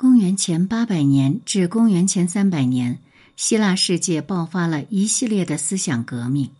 [0.00, 3.00] 公元前八百年至公元前三百年，
[3.34, 6.52] 希腊世界爆发了一系列的思想革命，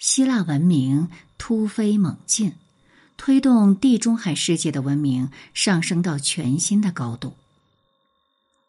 [0.00, 1.08] 希腊文明
[1.38, 2.54] 突飞猛进，
[3.16, 7.34] 推动地中海世界的文明上升到全新的高度。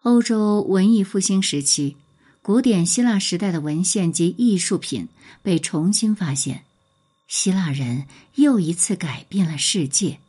[0.04, 1.96] 欧洲文艺复兴时期，
[2.44, 5.08] 古典希腊时代的文献及艺术品
[5.42, 6.64] 被重新发现，
[7.28, 10.20] 希腊人又一次改变了世界。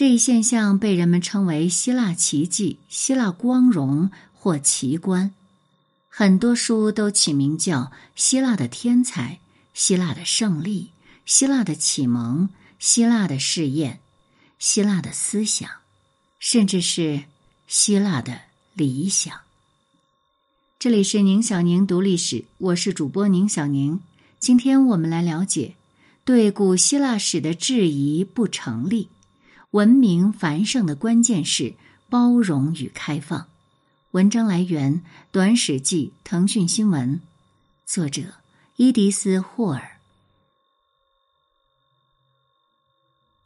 [0.00, 5.34] 这一现象被人们称为“希腊奇迹”“希腊光荣”或“奇观”，
[6.08, 9.40] 很多书都起名叫“希腊的天才
[9.74, 10.92] ”“希腊的胜利
[11.26, 12.48] ”“希腊的启蒙
[12.80, 14.00] ”“希腊的试验
[14.58, 15.68] ”“希腊的思想”，
[16.40, 17.24] 甚至是
[17.68, 18.40] “希腊的
[18.72, 19.40] 理想”。
[20.80, 24.00] 这里是宁小宁读历史，我是主播宁小宁。
[24.38, 25.74] 今天我们来了解
[26.24, 29.10] 对古希腊史的质疑不成立。
[29.72, 31.74] 文明繁盛的关键是
[32.08, 33.46] 包容与开放。
[34.10, 34.94] 文章来源
[35.30, 37.20] 《短史记》，腾讯新闻，
[37.86, 38.22] 作者
[38.74, 39.98] 伊迪丝·霍尔。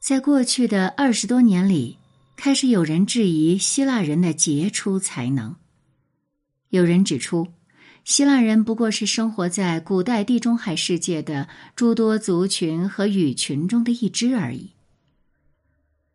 [0.01, 1.99] 在过去的二十多年里，
[2.37, 5.57] 开始有人质疑希腊人的杰出才能。
[6.71, 7.49] 有人指出，
[8.03, 14.71] 希腊人不过是生活在古代地中海世界的诸多族群和语群中的一支而已。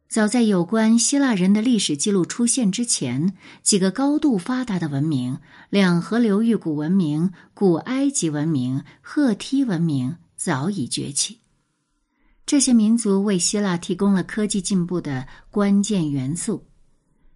[0.09, 5.37] 早在有关希腊人的历史记录出现之前，几个高度发达的文明——
[5.69, 11.41] 两河流域古文明、古埃及文明、赫梯文明——早已崛起。
[12.43, 16.65] 这些民族为希腊提供了科技进步的关键元素：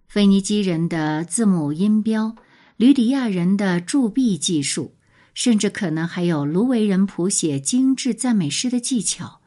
[0.07, 2.35] 腓尼基人的字母音标、
[2.77, 4.95] 吕底亚人的铸币技术，
[5.35, 9.41] 甚至可能还有卢维人谱写精致赞美诗的技巧，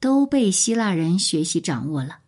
[0.00, 2.18] 都被希腊人学习掌握了。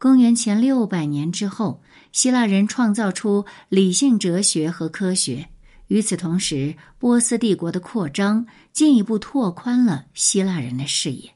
[0.00, 5.50] 公元前六百年之后，希腊人创造出理性哲学和科学。
[5.88, 11.34] 与此同时，波斯帝国的扩张进一步拓宽了希腊人的视野。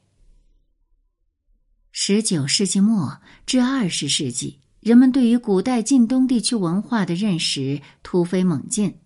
[1.91, 8.97] 十九世纪末至二十世纪，人们对于古代近东地区文化的认识突飞猛进。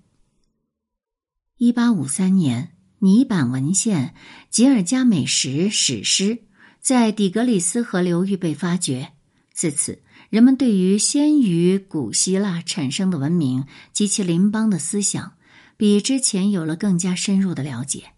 [1.57, 4.15] 一八五三年，泥板文献
[4.49, 6.35] 《吉尔加美什史诗》
[6.79, 9.11] 在底格里斯河流域被发掘。
[9.59, 15.33] 自此，人们对于先于古希腊产生的文明及其邻邦的思想，
[15.75, 18.13] 比之前有了更加深入的了解。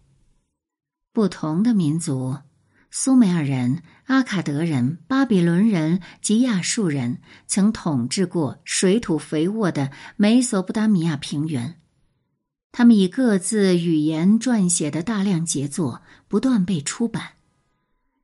[1.12, 2.38] 不同的民族——
[2.92, 11.80] 苏美尔人、阿卡德人、巴比伦人及亚述人，曾统治过水土肥沃的美索不达米亚平原。
[12.70, 17.32] 他们以各自语言撰写的大量杰作不断被出版。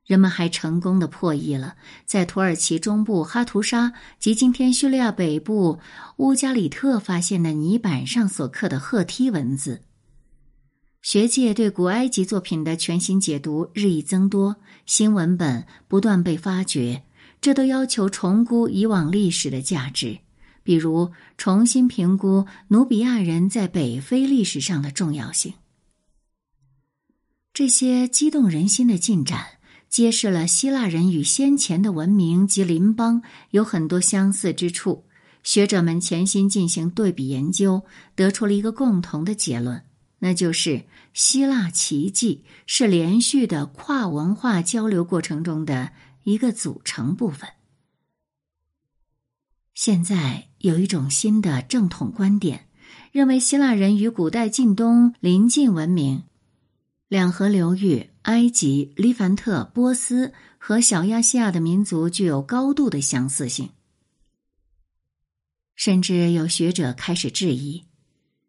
[0.09, 5.77] 人们还成功的破译了在土耳其中部哈图沙及今天叙利亚北部
[6.17, 9.83] 乌加里特发现的泥板上所刻的赫梯文字。
[11.03, 14.55] 学界对古埃及作品的全新解读日益增多，
[14.87, 17.03] 新文本不断被发掘，
[17.39, 20.17] 这都要求重估以往历史的价值，
[20.63, 25.53] 比如重新评估努比亚人在北非历史上的重要性。
[27.53, 29.58] 这些激动人心的进展。
[29.89, 35.05] 揭示了希腊人与先前的文明及邻邦有很多相似之处。
[35.41, 37.83] 学者们潜心进行对比研究，
[38.13, 39.83] 得出了一个共同的结论，
[40.19, 40.83] 那就是
[41.13, 47.49] 希腊奇迹是连续的跨文化交流过程中的一个组成部分。
[49.73, 52.67] 现在有一种新的正统观点，
[53.13, 56.23] 认为希腊人与古代近东邻近文明。
[57.07, 63.69] 两河流域、埃及、黎凡特、波斯和小亚细亚的民族具有高度的相似性，
[65.75, 67.83] 甚至有学者开始质疑，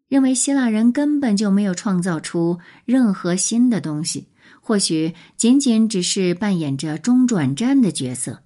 [0.07, 4.27] 认为希腊人根本就没有创造出任何新的东西，
[4.61, 8.43] 或许仅仅只是扮演着中转站的角色，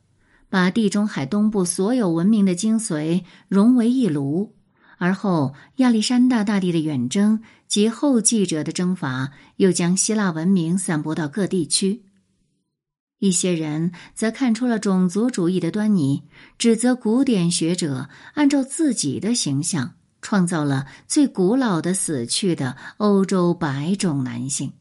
[0.47, 4.54] 把地中海东部所有文明的精髓融为一炉。
[4.97, 12.03] 而后，亚历山大大帝的远征及后继者的征伐，又将希腊文明散播到各地区。
[13.19, 16.23] 一些人则看出了种族主义的端倪，
[16.57, 24.73] 指责古典学者按照自己的形象创造了最古老的死去的欧洲白种男性。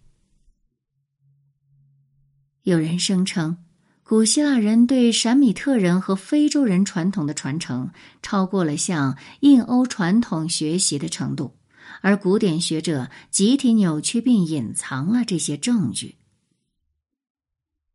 [2.62, 3.63] 有人声称。
[4.06, 7.90] 古希腊人对闪米特人和非洲人传统的传承
[8.20, 11.56] 超过了向印欧传统学习的程度，
[12.02, 16.16] 而古典学者集体扭曲并隐藏了这些证据。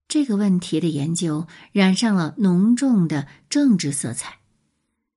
[0.07, 4.38] 这个问题的研究染上了浓重的政治色彩，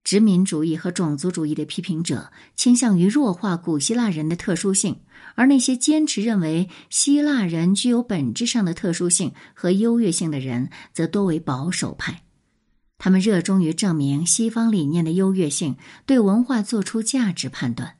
[0.05, 5.01] 殖民主义和种族主义的批评者倾向于弱化古希腊人的特殊性，
[5.37, 12.25] 而那些坚持认为希腊人具有本质上的特殊性和优越性的人，则多为保守派。
[12.99, 15.77] 他们热衷于证明西方理念的优越性，
[16.07, 17.97] 对文化做出价值判断。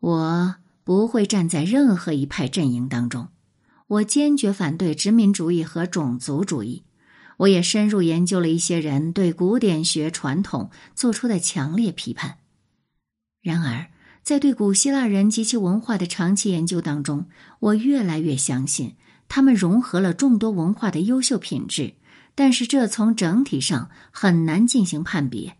[0.00, 3.28] 我不会站在任何一派阵营当中，
[3.88, 6.84] 我坚决反对殖民主义和种族主义。
[7.38, 12.38] 我也深入研究了一些人对古典学传统做出的强烈批判。
[13.40, 13.86] 然而，
[14.22, 17.26] 在对古希腊人及其文化的长期研究当中，
[17.60, 18.94] 我越来越相信
[19.28, 21.94] 他们融合了众多文化的优秀品质，
[22.34, 25.57] 但是这从整体上很难进行判别。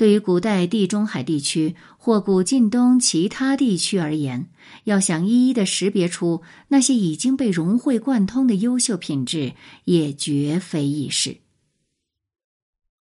[0.00, 4.48] 对于古代地中海地区或古近东其他地区而言，
[4.84, 9.52] 要想一一的识别出那些已经被融会贯通的优秀品质，
[9.84, 11.42] 也绝非易事。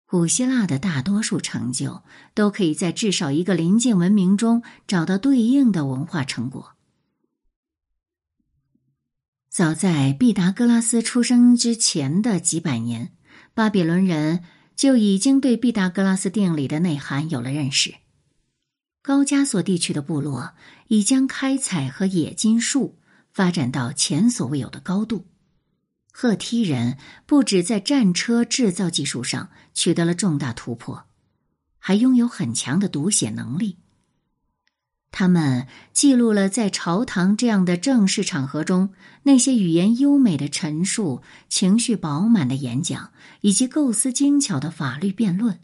[0.06, 2.04] 古希腊的大多数成就
[2.34, 6.74] 都可以在至少一个邻近文明中找到对应的文化成果。
[9.50, 13.14] 早在毕达哥拉斯出生之前的几百年，
[13.54, 14.44] 巴比伦人。
[14.80, 17.96] 就已经对毕达哥拉斯定理的内涵有了认识。
[19.02, 20.54] 高加索地区的部落
[20.88, 22.98] 已将开采和冶金术
[23.34, 25.26] 发展到前所未有的高度。
[26.14, 31.04] 赫梯人不止在战车制造技术上取得了重大突破，
[31.78, 33.80] 还拥有很强的读写能力。
[35.12, 43.12] 他们记录了在朝堂这样的正式场合中那些语言优美的陈述、情绪饱满的演讲
[43.42, 45.60] 以及构思精巧的法律辩论。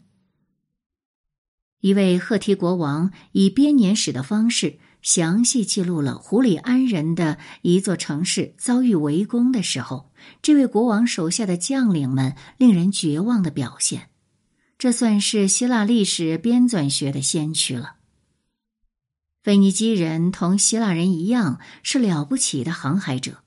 [1.80, 10.10] 一位赫梯国王以编年史的方式详细记录了胡里安人的一座城市遭遇围攻的时候，
[10.42, 14.08] 这位国王手下的将领们令人绝望的表现。
[14.78, 17.95] 这算是希腊历史编纂学的先驱了。
[19.46, 23.44] 腓尼基人同希腊人一样是了不起的航海者。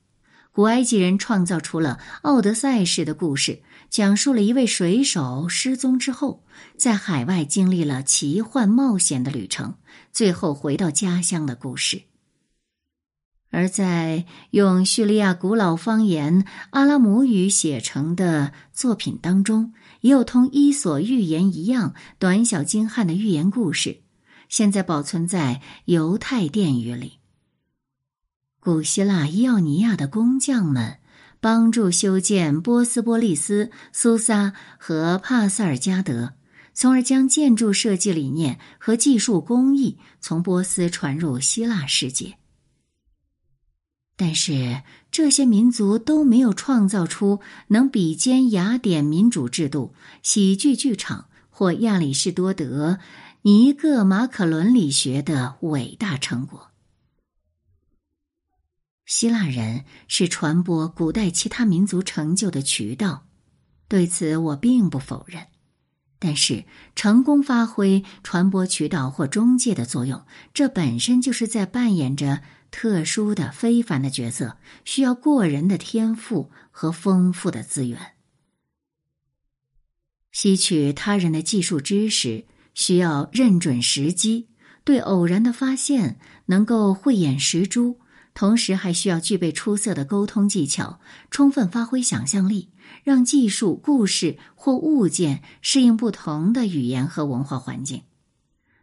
[0.53, 6.45] 古埃及人创造出了奥德赛式的故事，讲述了一位水手失踪之后，
[6.77, 9.75] 在海外经历了奇幻冒险的旅程，
[10.13, 12.03] 最后回到家乡的故事。
[13.51, 24.03] 而在用叙利亚古老方言阿拉姆语写成的作品当中，也有同《伊索寓言》一样短小精悍的寓言故事。
[24.49, 27.19] 现在保存在犹太殿宇里。
[28.59, 30.97] 古希腊伊奥尼亚的工匠们
[31.39, 36.33] 帮助修建波斯波利斯、苏萨和帕萨尔加德，
[36.73, 42.35] 从而将建筑设计理念和技术工艺从波斯传入希腊世界。
[44.17, 52.99] 但是，这些民族都没有创造出能比肩雅典民主制度、喜剧剧场或亚里士多德。
[53.41, 56.71] 一个马可伦理学的伟大成果。
[59.05, 63.27] 希腊人是传播古代其他民族成就的渠道，
[63.87, 65.47] 对此我并不否认。
[66.19, 66.65] 但是，
[66.97, 72.41] 成功发挥传播渠道或中介的作用，这本身就是在扮演着
[72.71, 78.15] 特殊的、非凡的角色，需要过人的天赋和丰富的资源。
[80.33, 82.45] 吸取他人的技术知识。
[82.73, 84.47] 需要认准时机，
[84.83, 87.99] 对偶然的发现能够慧眼识珠，
[88.33, 92.69] 同时还需要具备出色的沟通技巧，充分发挥想象力，
[93.03, 98.03] 让技术、故事或物件适应不同的语言和文化环境。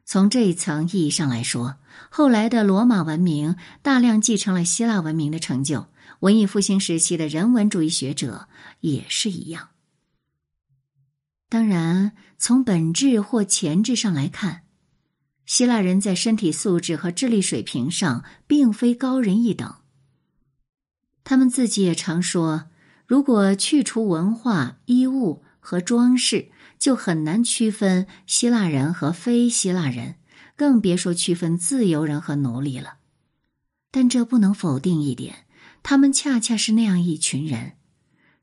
[0.04, 1.76] 从这一层意义上来说，
[2.10, 5.86] 后来的罗马文明大量继承了希腊文明的成就，
[6.20, 8.46] 文艺复兴时期的人文主义学者
[8.80, 9.70] 也是一样。
[11.48, 14.62] 当然，从本质或前置上来看，
[15.44, 19.76] 希腊人在身体素质和智力水平上并非高人一等。
[21.22, 22.64] 他们自己也常说，
[23.06, 30.16] 如果去除文化、衣物和装饰，就很难区分希腊人和非希腊人，
[30.56, 32.98] 更别说区分自由人和奴隶了。
[33.92, 35.46] 但这不能否定一点，
[35.84, 37.74] 他们恰恰是那样一群人。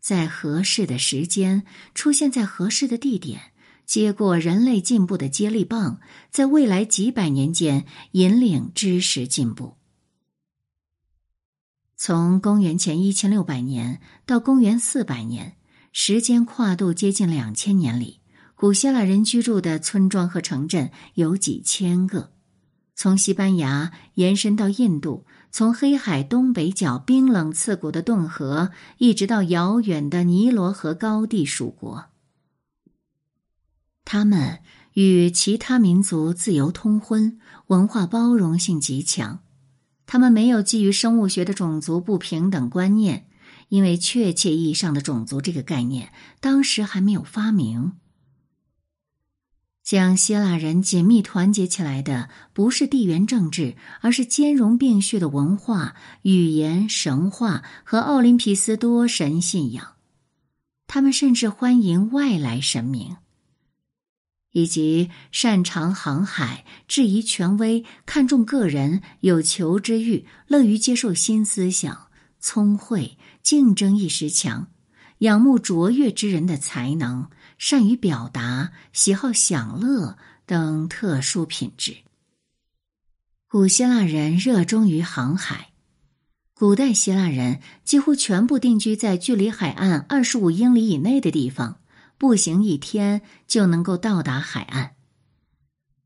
[0.04, 1.64] 在合适的时间
[1.96, 3.54] 出现在合适的地点，
[3.86, 9.78] 接过人类进步的接力棒，在未来几百年间引领知识进步。
[11.96, 15.56] 从公元前一千六百年到公元四百年，
[15.94, 18.20] 时间跨度接近两千年里，
[18.56, 22.34] 古希腊人居住的村庄和城镇有几千个，
[22.94, 25.26] 从西班牙延伸到印度。
[25.54, 32.06] 从黑海东北角冰冷刺骨的顿河，一直到遥远的尼罗河高地属国，
[34.04, 34.62] 他们
[34.94, 39.42] 与其他民族自由通婚，文化包容性极强。
[40.08, 43.28] 他们没有基于生物学的种族不平等观念，
[43.70, 47.94] 因为确切意义上的种族这个概念当时还没有发明。
[49.84, 59.96] 将希腊人紧密团结起来的不是地缘政治，而是兼容并蓄的文化、语言、神话和奥林匹斯多神信仰。
[60.88, 63.18] 他们甚至欢迎外来神明，
[64.52, 72.08] 以及擅长航海、质疑权威、看重个人、有求知欲、乐于接受新思想、
[72.40, 74.68] 聪慧、竞争意识强、
[75.24, 77.30] 仰慕卓越之人的才能。
[77.58, 81.96] 善于表达、喜好享乐等特殊品质。
[83.48, 85.70] 古希腊人热衷于航海，
[86.54, 91.80] 古代希腊人几乎全部定居在距离海岸二十五英里以内的地方，
[92.18, 94.96] 步行一天就能够到达海岸。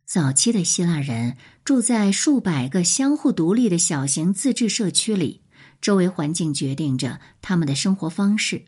[0.06, 5.42] 早期的希腊人住在数百个相互独立的小型自治社区里，
[5.82, 8.66] 周围环境决定着他们的生活方式。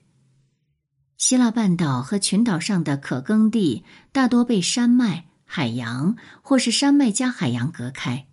[1.20, 3.84] 希腊半岛和群岛上的可耕地
[4.14, 8.28] 大多被山脉、海洋或是山脉加海洋隔开。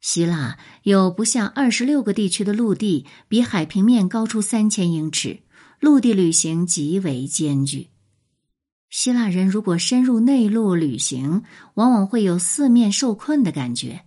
[0.00, 5.42] 希腊有不下二十六个地区的陆地比海平面高出三千英尺，
[5.78, 7.90] 陆地旅行极为艰巨。
[8.90, 14.04] 希腊人如果深入内陆旅行，往往会有四面受困的感觉。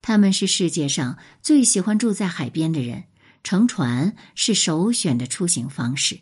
[0.00, 3.04] 他们是世界上最喜欢住在海边的人，
[3.44, 6.20] 乘船是首选的出行方式。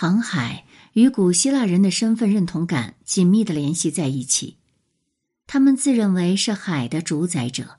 [0.00, 4.56] 航海与古希腊人的身份认同感紧密的联系在一起，
[5.48, 7.78] 他们自认为是海的主宰者。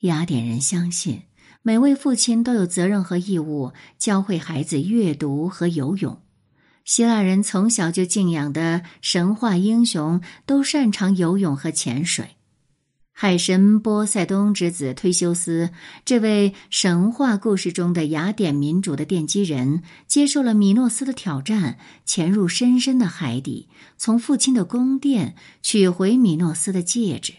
[0.00, 1.22] 雅典人相信，
[1.62, 6.20] 每位父亲都有责任和义务教会孩子阅读和游泳。
[6.84, 12.34] 希腊人从小就敬仰的神话英雄都擅长游泳和潜水。
[13.22, 15.70] 海神波塞冬之子忒修斯，
[16.04, 27.34] 这位神话故事中的雅典民主的奠基人，接受了米诺斯的挑战，潜入深深的海底，从父亲的宫殿取回米诺斯的戒指。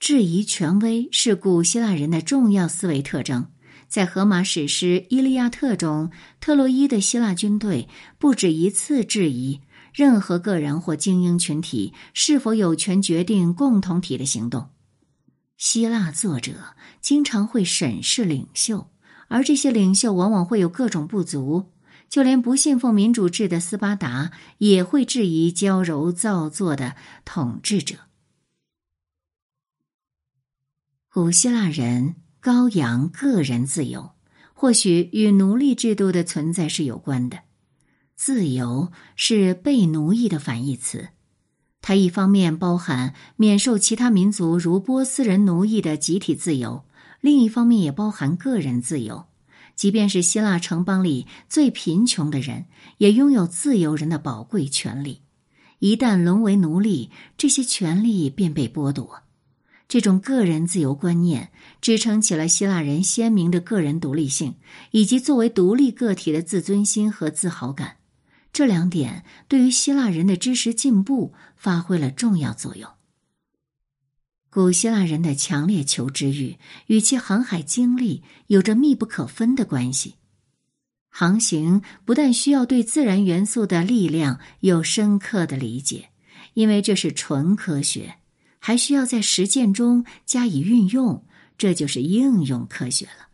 [0.00, 3.48] 质疑权威是古希腊人的重要思维特征。
[3.88, 6.10] 在荷马史诗《伊利亚特》中，
[6.40, 7.88] 特洛伊的希腊军队
[8.18, 9.60] 不止一次质疑。
[9.92, 14.70] 任何个人或精英群体是否有权决定共同体的行动？
[15.56, 16.52] 希腊作者
[17.00, 18.90] 经常会审视领袖，
[19.28, 21.72] 而这些领袖往往会有各种不足。
[22.08, 27.96] 就连不信奉民主制的斯巴达也会质疑娇柔造作的统治者。
[31.10, 34.12] 古希腊人高扬个人自由，
[34.54, 37.40] 或许与奴隶制度的存在是有关的。
[38.20, 41.10] 自由是被奴役的反义词，
[41.80, 46.84] 它一方面包含免受其他民族如波斯人奴役的集体自由，
[47.20, 49.26] 另一方面也包含个人自由。
[49.76, 52.64] 即便是希腊城邦里最贫穷的人，
[52.96, 55.22] 也拥有自由人的宝贵权利。
[55.78, 59.22] 一旦沦为奴隶，这些权利便被剥夺。
[59.86, 64.56] 这种个人自由观念支撑起了希腊人鲜明的个人独立性，
[64.90, 67.94] 以及作为独立个体的自尊心和自豪感。
[68.58, 72.90] 这两点对于希腊人的知识进步发挥了重要作用。
[74.50, 80.16] 古希腊人的强烈求知欲与其航海经历有着密不可分的关系。
[81.08, 86.10] 航行不但需要对自然元素的力量有深刻的理解，
[86.54, 88.16] 因为这是纯科学，
[88.58, 91.24] 还需要在实践中加以运用，
[91.56, 93.28] 这就是应用科学了。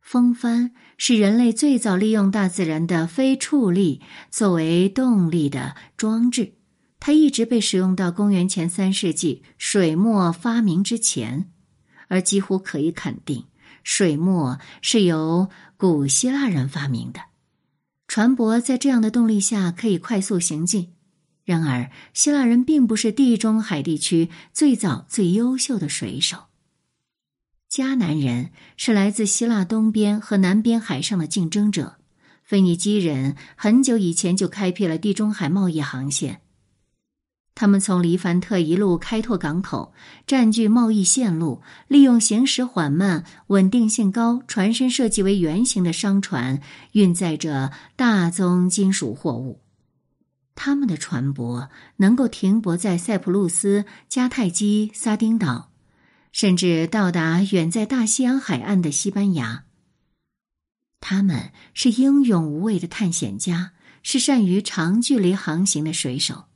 [0.00, 6.54] 风帆是人类最早利用大自然的非触力作为动力的装置，
[7.00, 11.50] 它一直被使用到公元前三世纪水墨发明之前，
[12.08, 13.44] 而几乎可以肯定，
[13.82, 17.20] 水墨是由古希腊人发明的。
[18.06, 20.92] 船舶在这样的动力下可以快速行进。
[21.44, 26.44] 然而，希腊人并不是地中海地区最早最优秀的水手。
[27.74, 31.96] 迦南人是来自希腊东边和南边海上的竞争者。
[32.44, 36.42] 腓尼基人很久以前就开辟了地中海贸易航线。
[37.56, 39.92] 他们从黎凡特一路开拓港口，
[40.24, 46.62] 占据贸易线路，利用行驶缓慢、稳定性高、船身设计为圆形的商船，
[46.92, 49.62] 运载着大宗金属货物。
[50.54, 51.66] 他们的船舶
[51.96, 55.72] 能够停泊在塞浦路斯、迦太基、撒丁岛。
[56.34, 59.66] 甚至到达远在大西洋海岸的西班牙。
[60.98, 63.72] 他们是英勇无畏的探险家，
[64.02, 66.46] 是善于长距离航行的水手。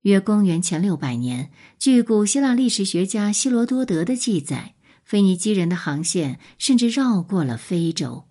[0.00, 8.28] 约公元前六百年，据古希腊历史学家希罗多德的记载，腓尼基人的航线甚至绕过了非洲。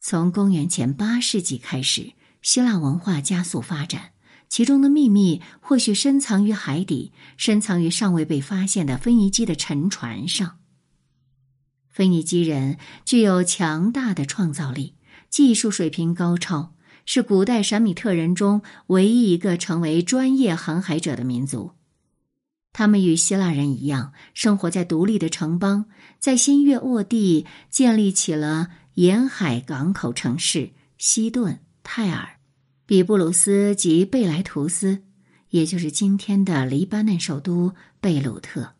[0.00, 4.10] 从公元前八世纪开始，希腊文化加速发展，
[4.48, 10.58] 其中的秘密或许深藏于海底，深藏于尚未被发现的腓尼基的沉船上。
[11.88, 14.94] 腓尼基人具有强大的创造力，
[15.28, 16.74] 技术水平高超。
[17.10, 21.70] 是古代闪米特人中唯一一个成为专业航海者的民族。
[22.74, 25.86] 他们与希腊人一样，生活在独立的城邦，
[26.18, 32.37] 在新月沃地建立起了沿海港口城市西顿、泰尔、
[32.88, 35.02] 比布鲁斯及贝莱图斯，
[35.50, 38.76] 也就是今天的黎巴嫩首都贝鲁特。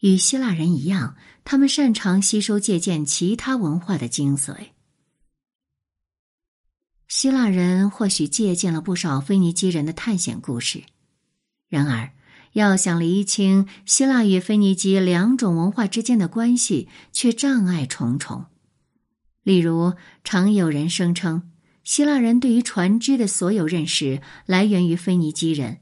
[0.00, 4.72] 与希腊人一样，他们擅长吸收借鉴其他文化的精髓。
[7.08, 10.82] 希腊人或许借鉴了不少腓尼基人的探险故事，
[11.70, 12.12] 然而，
[12.52, 18.44] 要想厘清希腊与腓尼基两种文化之间的关系，却障碍重重。
[19.42, 19.94] 例如，
[20.24, 21.51] 常有人声称，
[21.84, 25.78] 希腊人对于船只的所有认识来源于腓尼基人，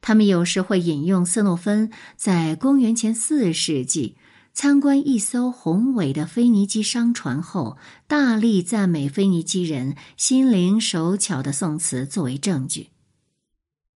[0.00, 4.16] 他们有时会引用色诺芬在公元前四世纪。
[4.56, 12.90] 参观一艘宏伟的腓尼基商船后，大力赞美腓尼基人心灵手巧的宋词作为证据。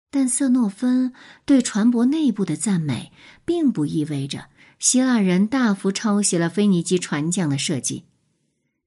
[0.09, 1.11] 但瑟诺芬
[1.43, 3.11] 对船舶内部的赞美，
[3.43, 4.45] 并不意味着
[4.79, 8.05] 希腊人大幅抄袭了腓尼基船匠的设计。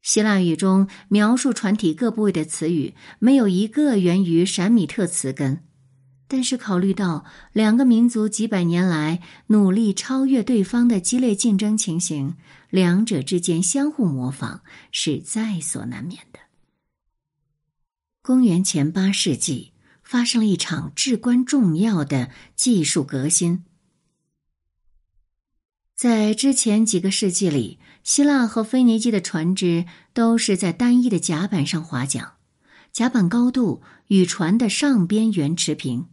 [0.09, 5.63] 希腊语中描述船体各部位的词语，没有一个源于闪米特词根。
[6.27, 12.37] 但是，考虑到两个民族几百年来努力超越对方的激烈竞争情形，
[12.71, 16.39] 两者之间相互模仿是在所难免的。
[18.23, 19.73] 公元前八世纪
[20.03, 23.63] 发生了一场至关重要的技术革新。
[25.95, 32.31] 在之前几个世纪里，希腊和腓尼基的船只都是在单一的甲板上划桨，
[32.91, 36.07] 甲板高度与船的上边缘持平。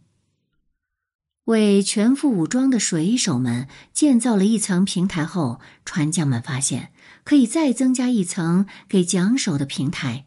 [1.46, 6.92] 为全副武装的水手们建造了一层平台后，船匠们发现
[7.24, 10.26] 可以再增加一层给桨手的平台，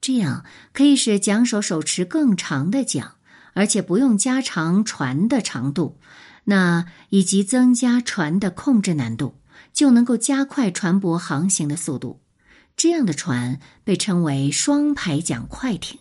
[0.00, 3.16] 这样可以使桨手手持更长的桨，
[3.52, 5.98] 而且不用加长船的长度，
[6.44, 9.34] 那以及增加船的控制难度，
[9.72, 12.20] 就能够加快船舶航行的速度。
[12.76, 15.98] 这样的船被称为双排桨快艇。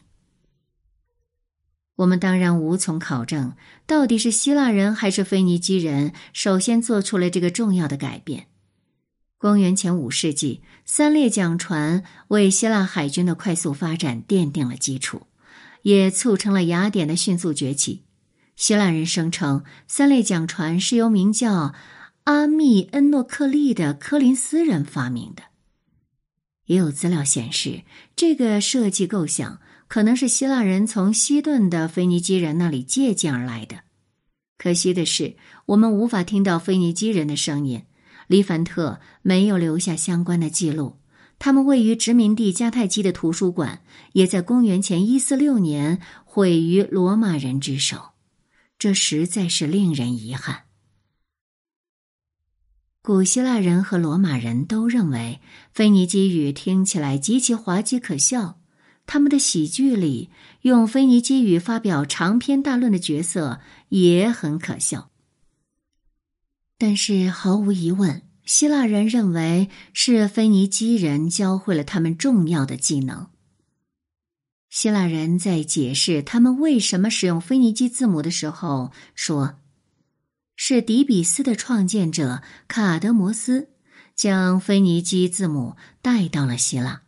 [1.95, 3.53] 我们当然无从考证，
[3.85, 8.47] 到底是希腊人还是腓尼基人首先做出了这个重要的改变。
[9.37, 15.23] 公元前五世纪，三列桨船为希腊海军的快速发展奠定了基础，
[15.81, 18.03] 也促成了雅典的迅速崛起。
[18.55, 21.73] 希腊人声称，三列桨船是由名叫
[22.29, 25.41] 阿密恩诺克利的科林斯人发明的。
[26.67, 27.81] 也有资料显示，
[28.15, 29.59] 这个设计构想。
[29.87, 33.79] 可能是希腊人从西顿的腓尼基人那里借鉴而来的。
[34.59, 37.81] 可惜的是，我们无法听到腓尼基人的声音。
[38.27, 40.99] 黎凡特没有留下相关的记录。
[41.39, 43.81] 他们位于殖民地迦太基的图书馆，
[44.13, 48.11] 也在公元前一四六年毁于罗马人之手。
[48.77, 50.68] 这实在是令人遗憾。
[53.09, 55.41] 古希腊人和罗马人都认为
[55.73, 58.59] 腓尼基语听起来极其滑稽可笑。
[59.07, 60.29] 他们的喜剧里
[60.61, 65.09] 用腓尼基语发表长篇大论的角色也很可笑，
[66.77, 73.29] 但是毫无疑问，希腊人认为是腓尼基人教会了他们重要的技能。
[74.69, 79.55] 希腊人在解释他们为什么使用腓尼基字母的时候说
[80.61, 83.69] ：“是底比斯的创建者卡德摩斯
[84.13, 87.03] 将腓尼基字母带到了希腊。”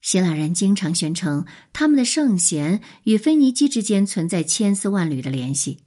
[0.00, 5.80] 希腊人经常宣称，他们的圣贤与腓尼基之间存在千丝万缕的联系。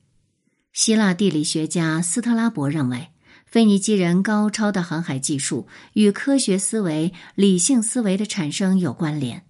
[0.74, 3.12] 希腊地理学家斯特拉伯认为，
[3.46, 9.46] 腓尼基人高超的航海技术与科学思维、理性思维的产生有关联。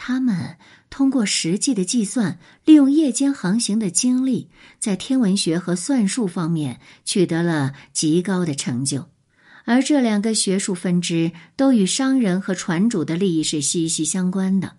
[0.00, 0.56] 他们
[0.88, 9.10] 通过实际的计算，利用夜间航行的经历，在天文学和算术方面取得了极高的成就。
[9.64, 14.76] 而这两个学术分支都与商人和船主的利益是息息相关的。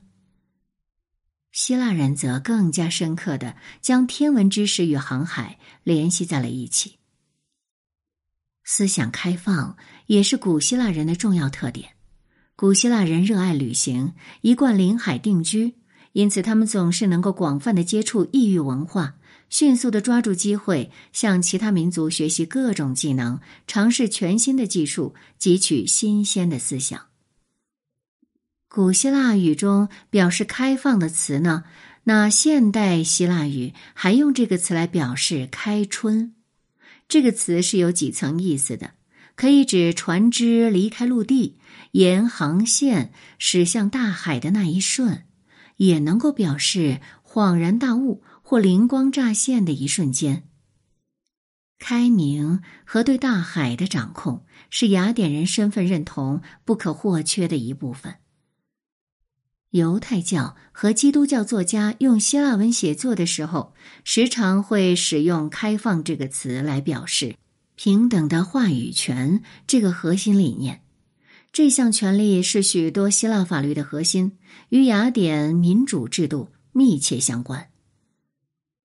[1.51, 6.97] 希腊人则更加深刻的将天文知识与航海联系在了一起。
[8.63, 9.77] 思想开放
[10.07, 11.98] 也是古希腊人的重要特点。
[12.59, 15.75] 古希腊人热爱旅行，一贯临海定居，
[16.11, 19.15] 因此他们总是能够广泛的接触异域文化，
[19.49, 27.05] 迅速的抓住机会，向其他民族学习各种技能，尝试全新的技术，汲取新鲜的思想。
[28.67, 31.63] 古希腊语中表示开放的词呢？
[32.03, 36.35] 那现代希腊语还用这个词来表示开春。
[37.07, 38.95] 这个词是有几层意思的，
[39.39, 41.57] 可以指船只离开陆地。
[41.91, 45.23] 沿航线驶向大海的那一瞬，
[45.77, 50.43] 也能够表示恍然大悟或灵光乍现的一瞬间。
[51.79, 58.15] 开明和对大海的掌控是雅典人身份认同不可或缺的一部分。
[59.69, 63.73] 犹太教和基督教作家用希腊文写作的时候，
[64.03, 67.37] 时常会使用“开放”这个词来表示
[67.81, 70.81] 平等的话语权这个核心理念。
[71.53, 74.37] 这项权利是许多希腊法律的核心，
[74.67, 77.69] 与雅典民主制度密切相关。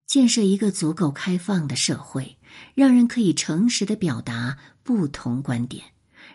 [0.07, 2.39] 建设一个足够开放的社会，
[2.77, 5.87] 让人可以诚实的表达不同观点，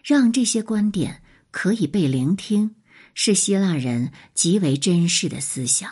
[0.04, 2.76] 让这些观点可以被聆听，
[3.14, 5.90] 是希腊人极为珍视的思想。